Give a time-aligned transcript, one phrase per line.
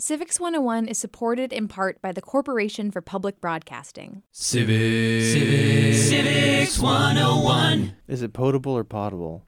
[0.00, 4.22] Civics 101 is supported in part by the Corporation for Public Broadcasting.
[4.30, 5.32] Civics.
[5.32, 5.98] Civics.
[6.08, 7.96] Civics 101.
[8.06, 9.44] Is it potable or potable?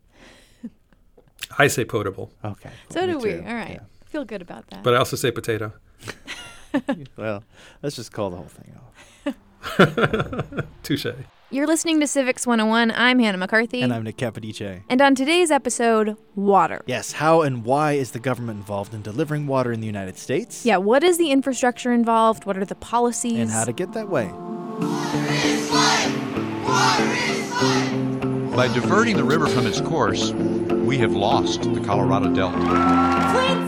[1.56, 2.33] I say potable.
[2.45, 2.71] Okay.
[2.91, 3.31] So me do we.
[3.31, 3.45] too.
[3.47, 3.81] All right.
[4.06, 4.83] Feel good about that.
[4.83, 5.73] But I also say potato.
[7.17, 7.43] Well,
[7.83, 8.78] let's just call the whole thing
[9.27, 10.65] off.
[10.84, 11.06] Touche.
[11.53, 12.93] You're listening to Civics 101.
[12.93, 13.83] I'm Hannah McCarthy.
[13.83, 14.83] And I'm Nick Capodice.
[14.89, 16.84] And on today's episode, water.
[16.87, 20.65] Yes, how and why is the government involved in delivering water in the United States?
[20.65, 22.47] Yeah, what is the infrastructure involved?
[22.47, 23.37] What are the policies?
[23.37, 24.27] And how to get that way.
[28.55, 32.59] By diverting the river from its course, we have lost the Colorado Delta.
[33.33, 33.59] Flint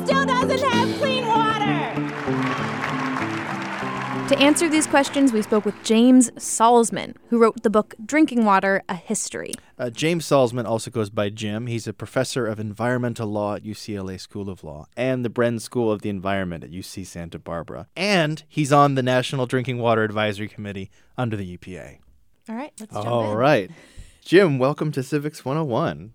[4.33, 8.83] To answer these questions, we spoke with James Salzman, who wrote the book Drinking Water
[8.89, 9.53] A History.
[9.79, 11.67] Uh, James Salzman also goes by Jim.
[11.67, 15.93] He's a professor of environmental law at UCLA School of Law and the Bren School
[15.93, 17.89] of the Environment at UC Santa Barbara.
[17.95, 21.99] And he's on the National Drinking Water Advisory Committee under the EPA.
[22.49, 23.37] All right, let's jump All in.
[23.37, 23.71] right.
[24.25, 26.15] Jim, welcome to Civics 101.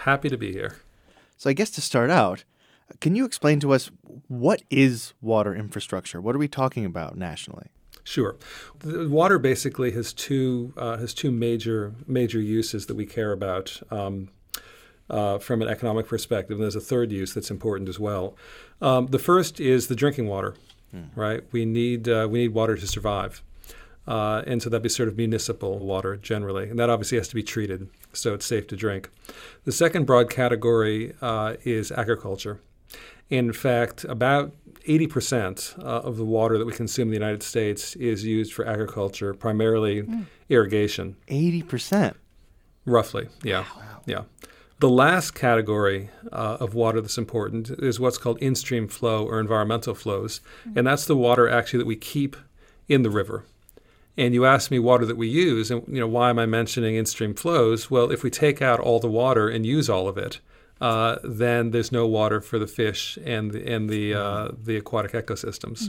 [0.00, 0.76] Happy to be here.
[1.38, 2.44] So, I guess to start out,
[3.00, 3.90] can you explain to us
[4.28, 6.20] what is water infrastructure?
[6.20, 7.68] What are we talking about nationally?
[8.02, 8.36] Sure.
[8.80, 13.80] The water basically has two uh, has two major major uses that we care about
[13.90, 14.28] um,
[15.08, 16.56] uh, from an economic perspective.
[16.56, 18.36] And there's a third use that's important as well.
[18.82, 20.54] Um, the first is the drinking water.
[21.16, 21.42] Right.
[21.50, 23.42] We need uh, we need water to survive.
[24.06, 27.34] Uh, and so that'd be sort of municipal water generally, and that obviously has to
[27.34, 29.08] be treated so it's safe to drink.
[29.64, 32.60] The second broad category uh, is agriculture.
[33.30, 34.52] In fact, about
[34.88, 38.66] 80% uh, of the water that we consume in the United States is used for
[38.66, 40.06] agriculture, primarily
[40.48, 41.16] irrigation.
[41.28, 42.14] 80%.
[42.84, 43.64] Roughly, yeah.
[44.04, 44.24] Yeah.
[44.80, 49.40] The last category uh, of water that's important is what's called in stream flow or
[49.40, 50.40] environmental flows.
[50.76, 52.36] And that's the water actually that we keep
[52.88, 53.44] in the river.
[54.16, 56.94] And you asked me water that we use, and you know why am I mentioning
[56.94, 57.90] in-stream flows?
[57.90, 60.38] Well, if we take out all the water and use all of it,
[60.84, 65.12] uh, then there's no water for the fish and the, and the uh, the aquatic
[65.12, 65.88] ecosystems.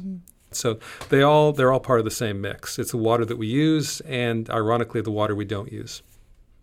[0.51, 0.79] So
[1.09, 2.79] they all they're all part of the same mix.
[2.79, 6.01] It's the water that we use, and ironically, the water we don't use.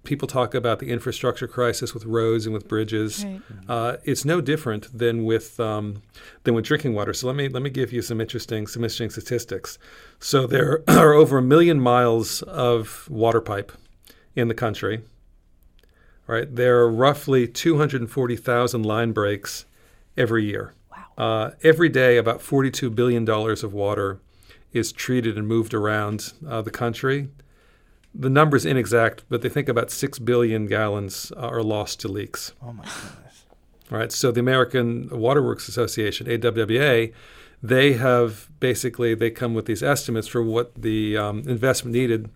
[0.05, 3.23] People talk about the infrastructure crisis with roads and with bridges.
[3.23, 3.41] Right.
[3.69, 6.01] Uh, it's no different than with um,
[6.45, 7.13] than with drinking water.
[7.13, 9.79] So let me let me give you some interesting some interesting statistics.
[10.21, 13.73] So there are over a million miles of water pipe
[14.35, 15.03] in the country.
[16.33, 19.67] Right, there are roughly 240,000 line breaks
[20.17, 20.73] every year.
[20.91, 21.05] Wow.
[21.19, 24.19] Uh, every day, about 42 billion dollars of water
[24.73, 27.29] is treated and moved around uh, the country.
[28.15, 32.55] The number's inexact, but they think about 6 billion gallons uh, are lost to leaks.
[32.63, 33.45] Oh, my goodness.
[33.91, 34.11] Right.
[34.11, 37.13] So the American Waterworks Association, AWWA,
[37.63, 42.31] they have basically they come with these estimates for what the um, investment needed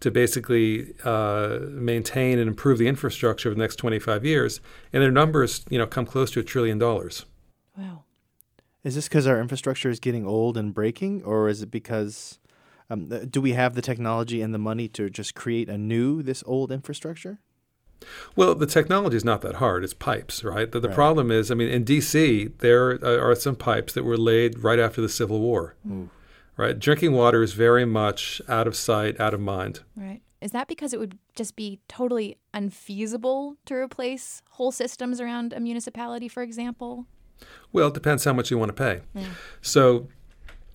[0.00, 4.60] to basically uh, maintain and improve the infrastructure over the next 25 years,
[4.92, 7.24] and their numbers, you know, come close to a trillion dollars.
[7.76, 8.04] Wow.
[8.84, 12.38] Is this because our infrastructure is getting old and breaking, or is it because
[12.90, 16.70] um, do we have the technology and the money to just create anew this old
[16.70, 17.40] infrastructure?
[18.36, 19.82] Well, the technology is not that hard.
[19.82, 20.70] It's pipes, right?
[20.70, 20.94] The, the Right.
[20.94, 25.00] problem is, I mean, in D.C., there are some pipes that were laid right after
[25.00, 25.74] the Civil War,
[26.58, 26.78] right?
[26.78, 29.80] Drinking water is very much out of sight, out of mind.
[29.96, 30.20] Right.
[30.42, 35.60] Is that because it would just be totally unfeasible to replace whole systems around a
[35.60, 37.06] municipality, for example?
[37.72, 39.00] Well, it depends how much you want to pay.
[39.62, 40.08] So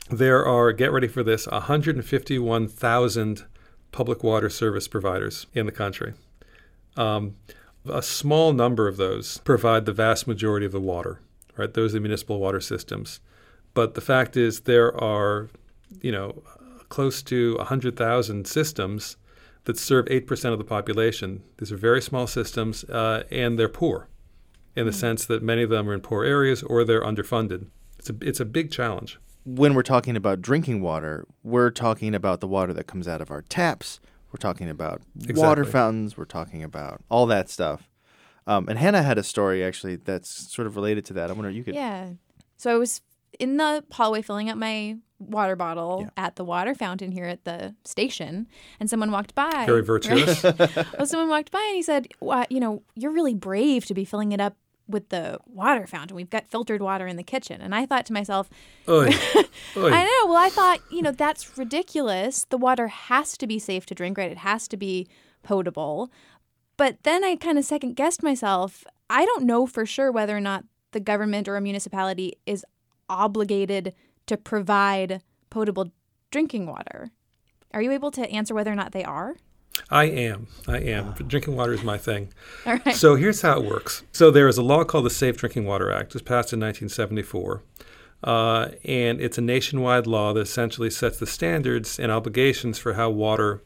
[0.10, 3.46] there are, get ready for this, 151,000
[3.92, 6.14] public water service providers in the country.
[6.98, 7.36] Um,
[7.86, 11.20] a small number of those provide the vast majority of the water,
[11.58, 11.74] right?
[11.74, 13.20] Those are the municipal water systems.
[13.74, 15.50] But the fact is, there are,
[16.02, 16.44] you know,
[16.90, 19.18] close to 100,000 systems
[19.66, 21.44] that serve 8% of the population.
[21.58, 24.10] These are very small systems, uh, and they're poor
[24.76, 24.98] in the Hmm.
[24.98, 27.68] sense that many of them are in poor areas or they're underfunded.
[28.00, 29.20] It's a, it's a big challenge.
[29.46, 33.30] When we're talking about drinking water, we're talking about the water that comes out of
[33.32, 34.00] our taps.
[34.32, 35.02] We're talking about
[35.36, 36.18] water fountains.
[36.18, 37.90] We're talking about all that stuff.
[38.48, 41.30] Um, and Hannah had a story actually that's sort of related to that.
[41.30, 41.76] I wonder if you could.
[41.76, 42.14] Yeah.
[42.58, 43.02] So I was
[43.40, 44.98] in the hallway filling up my
[45.28, 48.48] water bottle at the water fountain here at the station,
[48.80, 49.66] and someone walked by.
[49.66, 50.44] Very virtuous.
[50.44, 54.06] well, someone walked by and he said, "Why, you know, you're really brave to be
[54.06, 54.56] filling it up
[54.88, 56.16] with the water fountain.
[56.16, 58.50] We've got filtered water in the kitchen." And I thought to myself,
[58.88, 59.08] Oy.
[59.78, 59.92] Oy.
[59.92, 60.28] I know.
[60.28, 62.46] Well, I thought, you know, that's ridiculous.
[62.50, 64.32] The water has to be safe to drink, right?
[64.32, 65.08] It has to be
[65.44, 66.12] potable.
[66.78, 68.84] But then I kind of second guessed myself.
[69.10, 72.66] I don't know for sure whether or not the government or a municipality is
[73.10, 73.94] obligated
[74.28, 75.92] to provide potable
[76.32, 77.12] drinking water.
[77.74, 79.36] Are you able to answer whether or not they are?
[79.90, 80.48] I am.
[80.68, 81.14] I am.
[81.14, 82.32] Drinking water is my thing.
[82.66, 82.96] All right.
[82.96, 84.04] So here's how it works.
[84.12, 86.10] So there is a law called the Safe Drinking Water Act.
[86.12, 87.64] It was passed in 1974.
[88.24, 93.10] Uh, and it's a nationwide law that essentially sets the standards and obligations for how
[93.10, 93.62] water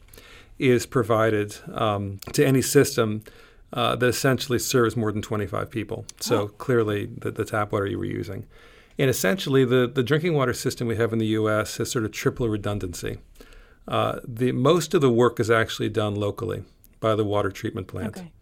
[0.58, 3.22] is provided um, to any system
[3.72, 6.04] uh, that essentially serves more than 25 people.
[6.20, 8.46] So clearly, the, the tap water you were using.
[8.98, 11.76] And essentially, the, the drinking water system we have in the U.S.
[11.76, 13.18] has sort of triple redundancy.
[13.86, 16.64] Uh, the most of the work is actually done locally
[17.00, 18.18] by the water treatment plant.
[18.18, 18.32] Okay.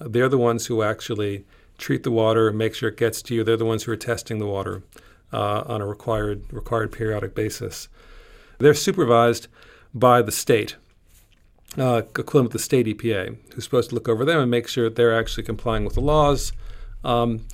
[0.00, 1.44] Uh, they're the ones who actually
[1.78, 3.44] treat the water, make sure it gets to you.
[3.44, 4.82] They're the ones who are testing the water
[5.32, 7.88] uh, on a required required periodic basis.
[8.58, 9.48] They're supervised
[9.92, 10.76] by the state,
[11.76, 14.84] uh, equivalent with the state EPA, who's supposed to look over them and make sure
[14.84, 16.52] that they're actually complying with the laws.
[17.02, 17.46] Um,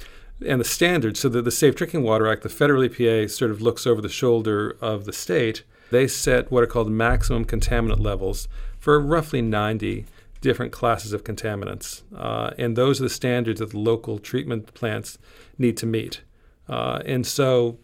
[0.46, 3.60] and the standards, so that the Safe Drinking Water Act, the federal EPA sort of
[3.60, 5.64] looks over the shoulder of the state.
[5.90, 8.48] They set what are called maximum contaminant levels
[8.78, 10.06] for roughly 90
[10.40, 12.02] different classes of contaminants.
[12.16, 15.18] Uh, and those are the standards that the local treatment plants
[15.58, 16.22] need to meet.
[16.68, 17.78] Uh, and so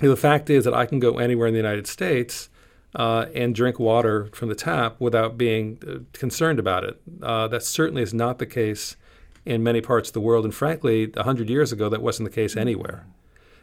[0.00, 2.48] the fact is that I can go anywhere in the United States
[2.94, 7.00] uh, and drink water from the tap without being uh, concerned about it.
[7.22, 8.96] Uh, that certainly is not the case
[9.46, 10.44] in many parts of the world.
[10.44, 13.06] And frankly, 100 years ago, that wasn't the case anywhere.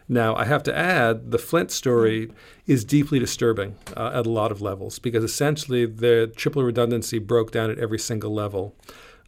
[0.07, 2.31] Now, I have to add, the Flint story
[2.67, 7.51] is deeply disturbing uh, at a lot of levels because essentially the triple redundancy broke
[7.51, 8.75] down at every single level.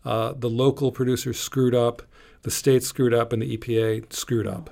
[0.03, 2.01] Uh, the local producers screwed up,
[2.41, 4.69] the state screwed up, and the EPA screwed up.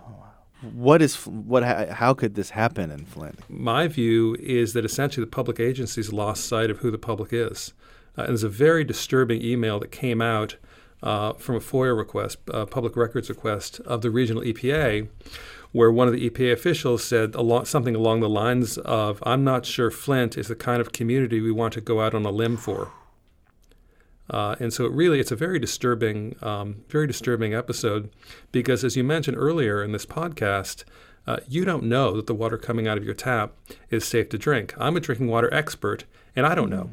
[0.74, 1.63] What is what?
[1.63, 3.39] How could this happen in Flint?
[3.50, 7.74] My view is that essentially the public agencies lost sight of who the public is.
[8.18, 10.56] Uh, and there's a very disturbing email that came out
[11.03, 15.09] uh, from a FOIA request, uh, public records request of the regional EPA,
[15.73, 17.35] where one of the EPA officials said
[17.65, 21.51] something along the lines of, I'm not sure Flint is the kind of community we
[21.51, 22.91] want to go out on a limb for.
[24.29, 28.09] Uh, and so it really, it's a very disturbing, um, very disturbing episode
[28.53, 30.85] because, as you mentioned earlier in this podcast,
[31.27, 33.53] uh, you don't know that the water coming out of your tap
[33.89, 34.73] is safe to drink.
[34.77, 36.05] I'm a drinking water expert,
[36.35, 36.91] and I don't know.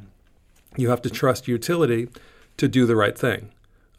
[0.77, 2.09] You have to trust utility
[2.57, 3.51] to do the right thing.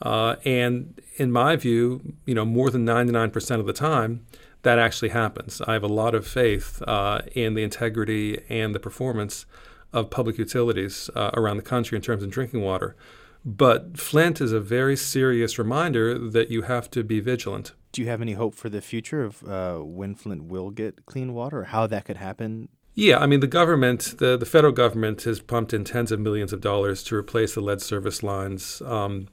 [0.02, 4.26] Uh, and in my view, you know, more than 99% of the time,
[4.64, 5.62] that actually happens.
[5.62, 9.46] I have a lot of faith uh, in the integrity and the performance
[9.94, 12.96] of public utilities uh, around the country in terms of drinking water.
[13.44, 17.74] But Flint is a very serious reminder that you have to be vigilant.
[17.92, 21.34] Do you have any hope for the future of uh, when Flint will get clean
[21.34, 22.70] water, or how that could happen?
[22.94, 26.54] Yeah, I mean, the government, the, the federal government has pumped in tens of millions
[26.54, 28.82] of dollars to replace the lead service lines.
[28.86, 29.28] Um,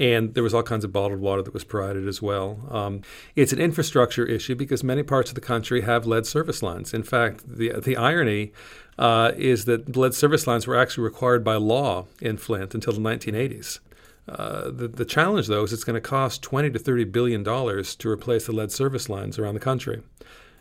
[0.00, 2.66] and there was all kinds of bottled water that was provided as well.
[2.70, 3.02] Um,
[3.36, 6.94] it's an infrastructure issue because many parts of the country have lead service lines.
[6.94, 8.52] In fact, the the irony
[8.98, 13.00] uh, is that lead service lines were actually required by law in Flint until the
[13.00, 13.78] 1980s.
[14.26, 17.94] Uh, the, the challenge, though, is it's going to cost 20 to 30 billion dollars
[17.96, 20.02] to replace the lead service lines around the country.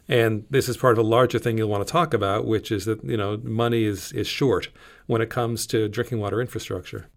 [0.10, 2.84] And this is part of a larger thing you'll want to talk about, which is
[2.86, 4.68] that you know money is is short
[5.08, 7.08] when it comes to drinking water infrastructure.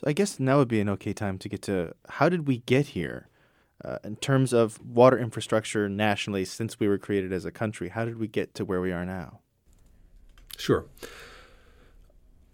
[0.00, 2.58] So I guess now would be an okay time to get to how did we
[2.64, 3.28] get here
[3.84, 7.90] uh, in terms of water infrastructure nationally since we were created as a country?
[7.90, 9.40] How did we get to where we are now?
[10.56, 10.86] Sure.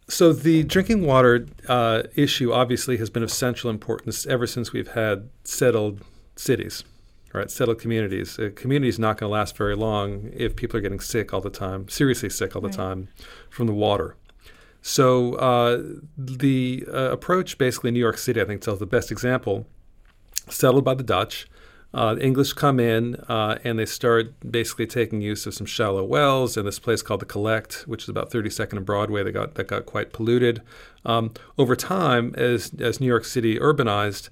[0.09, 4.89] So the drinking water uh, issue obviously has been of central importance ever since we've
[4.89, 6.01] had settled
[6.35, 6.83] cities,
[7.33, 7.49] right?
[7.49, 8.41] Settled communities.
[8.41, 11.41] A community is not going to last very long if people are getting sick all
[11.41, 12.77] the time, seriously sick all the Right.
[12.77, 13.09] time,
[13.51, 14.17] from the water.
[14.87, 15.83] So uh,
[16.17, 19.67] the uh, approach, basically, New York City, I think, tells the best example.
[20.49, 21.49] Settled by the Dutch.
[21.93, 26.05] Uh, the English come in uh, and they start basically taking use of some shallow
[26.05, 29.55] wells and this place called the Collect, which is about 32nd and Broadway, that got
[29.57, 30.63] that got quite polluted.
[31.05, 34.29] Um, over time, as as New York City urbanized,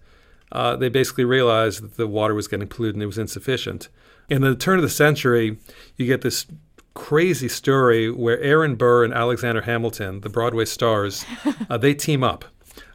[0.52, 3.88] uh, they basically realized that the water was getting polluted and it was insufficient.
[4.28, 5.58] In the turn of the century,
[5.96, 6.46] you get this
[6.94, 11.24] crazy story where Aaron Burr and Alexander Hamilton, the Broadway stars,
[11.70, 12.44] uh, they team up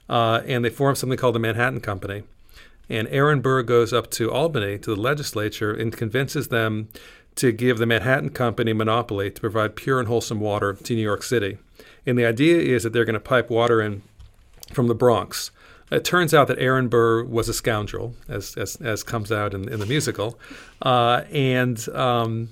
[0.10, 2.24] uh, and they form something called the Manhattan Company.
[2.89, 6.89] And Aaron Burr goes up to Albany to the legislature and convinces them
[7.36, 11.22] to give the Manhattan Company monopoly to provide pure and wholesome water to New York
[11.22, 11.58] City.
[12.06, 14.01] And the idea is that they're going to pipe water in
[14.74, 15.51] from the Bronx.
[15.91, 19.68] It turns out that Aaron Burr was a scoundrel, as as, as comes out in,
[19.70, 20.38] in the musical,
[20.84, 22.50] uh, and um,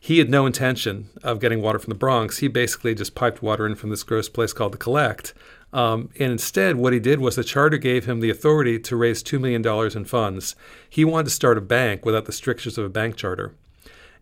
[0.00, 2.38] he had no intention of getting water from the Bronx.
[2.38, 5.34] He basically just piped water in from this gross place called the Collect.
[5.72, 9.22] Um, and instead, what he did was the charter gave him the authority to raise
[9.22, 10.56] $2 million in funds.
[10.88, 13.54] He wanted to start a bank without the strictures of a bank charter.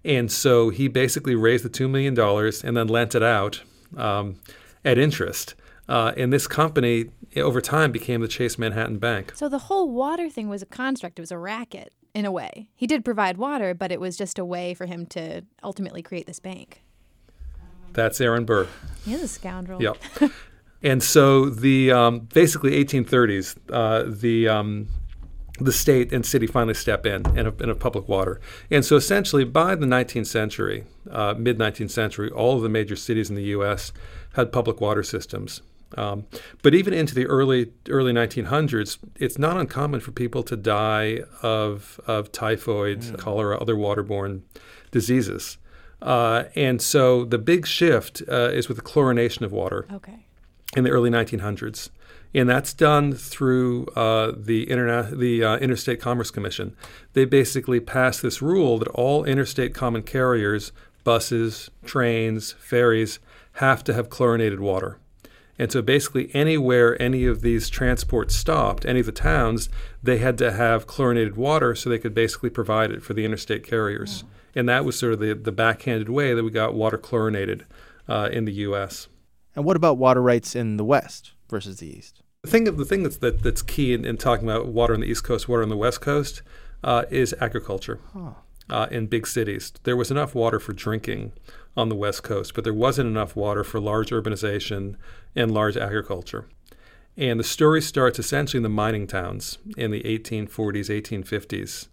[0.05, 2.19] And so he basically raised the $2 million
[2.65, 3.63] and then lent it out
[3.97, 4.37] um,
[4.85, 5.55] at interest.
[5.89, 9.33] Uh, and this company, over time, became the Chase Manhattan Bank.
[9.37, 12.67] So the whole water thing was a construct, it was a racket in a way.
[12.75, 16.27] He did provide water, but it was just a way for him to ultimately create
[16.27, 16.83] this bank.
[17.93, 18.69] That's Aaron Burr.
[19.05, 19.83] He is a scoundrel.
[19.83, 19.99] Yep.
[20.83, 24.89] and so the um, basically 1830s, uh, the um,
[25.61, 28.41] the state and city finally step in and a, in a, public water.
[28.71, 32.97] And so essentially, by the 19th century, uh, mid 19th century, all of the major
[32.97, 33.93] cities in the U.S.
[34.35, 35.61] had public water systems.
[35.97, 36.27] Um,
[36.63, 42.01] but even into the early early 1900s, it's not uncommon for people to die of
[42.07, 43.19] of typhoid, mm.
[43.19, 44.43] cholera, other waterborne
[44.91, 45.59] diseases.
[46.03, 49.87] Uh, and so the big shift uh, is with the chlorination of water.
[49.93, 50.27] Okay.
[50.77, 51.91] In the early 1900s,
[52.35, 56.77] and that's done through uh, the interna- the uh, Interstate Commerce Commission.
[57.15, 63.21] They basically passed this rule that all interstate common carriers, buses, trains, ferries,
[63.55, 64.99] have to have chlorinated water.
[65.59, 69.69] And so basically, anywhere any of these transports stopped, any of the towns,
[70.03, 73.65] they had to have chlorinated water so they could basically provide it for the interstate
[73.65, 74.23] carriers.
[74.23, 74.61] Yeah.
[74.61, 77.65] And that was sort of the, the backhanded way that we got water chlorinated
[78.09, 79.09] uh, in the U.S.
[79.55, 82.23] And what about water rights in the West versus the East?
[82.43, 85.07] The thing, the thing that's, that, that's key in, in talking about water on the
[85.07, 86.43] East Coast, water on the West Coast,
[86.85, 88.01] uh, is agriculture.
[88.13, 88.33] Huh.
[88.69, 91.33] Uh, in big cities, there was enough water for drinking
[91.77, 94.97] on the West Coast, but there wasn't enough water for large urbanization
[95.35, 96.47] and large agriculture.
[97.17, 101.89] And the story starts essentially in the mining towns in the 1840s, 1850s,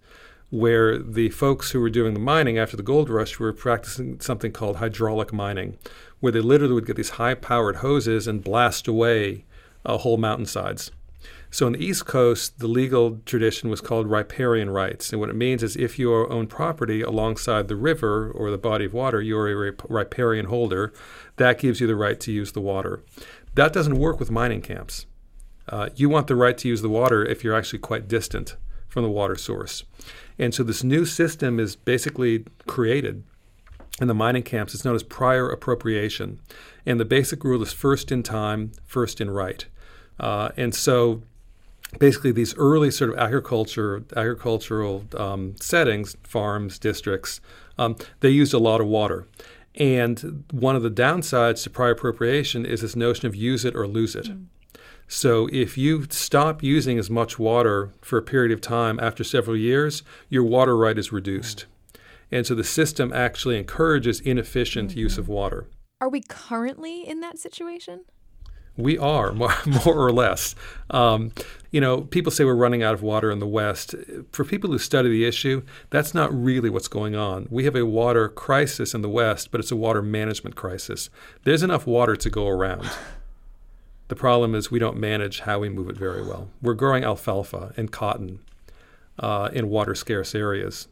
[0.50, 4.52] where the folks who were doing the mining after the gold rush were practicing something
[4.52, 5.78] called hydraulic mining,
[6.20, 9.46] where they literally would get these high powered hoses and blast away
[9.86, 10.92] uh, whole mountainsides.
[11.53, 15.12] So on the East Coast, the legal tradition was called riparian rights.
[15.12, 18.86] And what it means is if you own property alongside the river or the body
[18.86, 20.91] of water, you're a riparian holder.
[21.36, 23.03] That gives you the right to use the water.
[23.53, 25.05] That doesn't work with mining camps.
[25.69, 28.55] Uh, you want the right to use the water if you're actually quite distant
[28.88, 29.83] from the water source.
[30.39, 33.24] And so this new system is basically created
[34.01, 34.74] in the mining camps.
[34.74, 36.39] It's known as prior appropriation.
[36.83, 39.67] And the basic rule is first in time, first in right.
[40.19, 41.22] Uh, and so
[42.00, 47.42] basically these early sort of agriculture agricultural um, settings, farms, districts,
[47.78, 49.28] um, they used a lot of water.
[49.76, 53.88] And one of the downsides to prior appropriation is this notion of use it or
[53.88, 54.26] lose it.
[54.26, 54.46] Mm.
[55.08, 59.58] So if you stop using as much water for a period of time after several
[59.58, 61.66] years, your water right is reduced.
[61.66, 62.00] Mm.
[62.32, 65.00] And so the system actually encourages inefficient mm-hmm.
[65.00, 65.68] use of water.
[66.02, 68.06] Are we currently in that situation?
[68.77, 70.56] We are more, more or less.
[70.89, 71.32] Um,
[71.72, 73.96] you know, people say we're running out of water in the West.
[74.32, 77.48] For people who study the issue, that's not really what's going on.
[77.50, 81.10] We have a water crisis in the West, but it's a water management crisis.
[81.44, 82.89] There's enough water to go around.
[84.10, 86.50] The problem is we don't manage how we move it very well.
[86.62, 88.42] We're growing alfalfa and cotton
[89.18, 90.88] uh, in water scarce areas,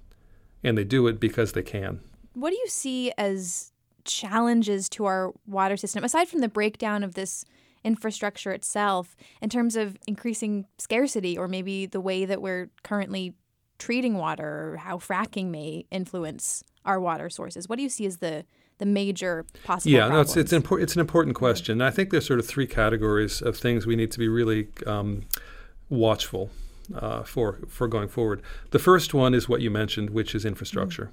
[0.64, 2.00] and they do it because they can.
[2.34, 3.74] What do you see as
[4.06, 7.46] challenges to our water system aside from the breakdown of this?
[7.84, 13.34] Infrastructure itself in terms of increasing scarcity or maybe the way that we're currently
[13.82, 17.68] treating water or how fracking may influence our water sources?
[17.68, 18.46] What do you see as the
[18.78, 20.36] the major possible yeah, problems?
[20.36, 21.82] no, it's it's, impor- it's an important question.
[21.82, 25.24] I think there's sort of three categories of things we need to be really um,
[25.90, 26.50] watchful
[26.96, 28.42] uh, for for going forward.
[28.72, 31.06] The first one is what you mentioned, which is infrastructure.
[31.06, 31.12] Mm-hmm.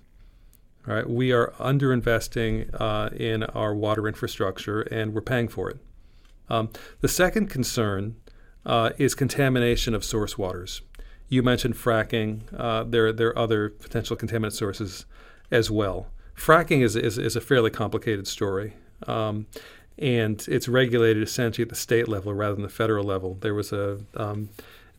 [0.90, 5.78] Right, we are underinvesting uh, in our water infrastructure, and we're paying for it
[6.50, 8.16] Um, the second concern
[8.64, 10.82] uh, is contamination of source waters.
[11.28, 12.42] You mentioned fracking.
[12.56, 15.06] Uh, there, there are other potential contaminant sources
[15.50, 16.08] as well.
[16.36, 18.74] Fracking is, is, is a fairly complicated story.
[19.06, 19.46] Um,
[19.98, 23.36] and it's regulated essentially at the state level rather than the federal level.
[23.40, 24.50] There was a um,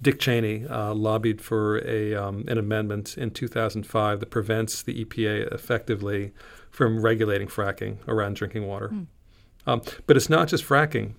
[0.01, 5.53] Dick Cheney uh, lobbied for a um, an amendment in 2005 that prevents the EPA
[5.53, 6.33] effectively
[6.69, 8.89] from regulating fracking around drinking water.
[8.89, 9.07] Mm.
[9.67, 11.13] Um, but it's not just fracking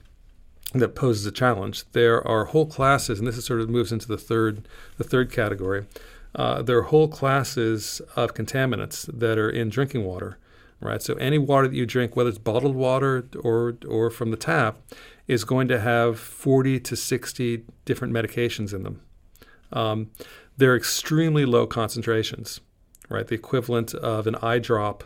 [0.75, 1.85] that poses a challenge.
[1.93, 5.33] There are whole classes, and this is sort of moves into the third the third
[5.33, 5.87] category.
[6.35, 10.39] Uh, there are whole classes of contaminants that are in drinking water,
[10.81, 11.03] right?
[11.03, 14.79] So any water that you drink, whether it's bottled water or or from the tap,
[15.27, 19.00] is going to have 40 to 60 different medications in them.
[19.73, 20.11] Um,
[20.57, 22.61] they're extremely low concentrations,
[23.09, 23.27] right?
[23.27, 25.05] The equivalent of an eye drop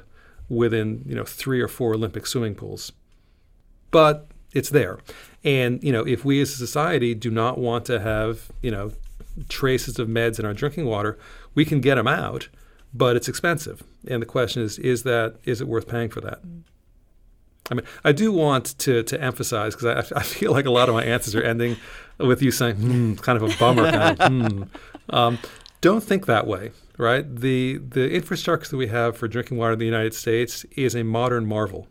[0.49, 2.93] within you know three or four Olympic swimming pools.
[3.91, 4.99] But it's there,
[5.45, 8.93] and you know if we as a society do not want to have you know
[9.49, 11.19] traces of meds in our drinking water,
[11.55, 12.49] we can get them out,
[12.93, 13.83] but it's expensive.
[14.07, 16.41] And the question is, is that is it worth paying for that?
[17.71, 20.89] I mean, I do want to to emphasize because I, I feel like a lot
[20.89, 21.77] of my answers are ending
[22.19, 23.91] with you saying, hmm, kind of a bummer.
[23.91, 24.63] kind of, hmm.
[25.15, 25.39] um,
[25.81, 27.25] don't think that way, right?
[27.35, 31.03] The the infrastructure that we have for drinking water in the United States is a
[31.03, 31.89] modern marvel.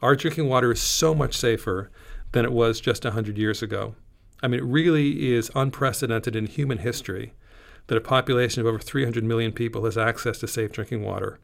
[0.00, 1.90] Our drinking water is so much safer
[2.32, 3.94] than it was just 100 years ago.
[4.42, 7.34] I mean, it really is unprecedented in human history
[7.86, 11.38] that a population of over 300 million people has access to safe drinking water.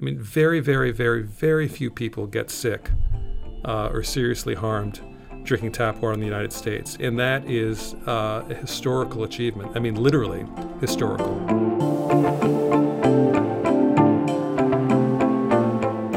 [0.00, 2.90] I mean, very, very, very, very few people get sick
[3.64, 5.00] uh, or seriously harmed
[5.44, 6.96] drinking tap water in the United States.
[6.98, 9.72] And that is uh, a historical achievement.
[9.76, 10.46] I mean, literally
[10.80, 11.34] historical.